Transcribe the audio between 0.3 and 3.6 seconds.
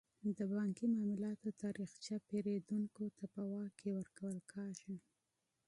د بانکي معاملاتو تاریخچه پیرودونکو ته په